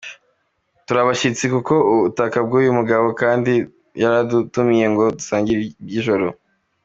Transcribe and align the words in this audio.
Turi 0.85 0.99
abashyitsi 1.01 1.43
ku 1.67 1.71
butaka 2.03 2.37
bw’uyu 2.45 2.71
mugabo 2.79 3.07
kandi 3.21 3.53
yaradutumiye 4.01 4.85
ngo 4.91 5.03
dusangire 5.17 5.59
iby’ijoro. 5.81 6.27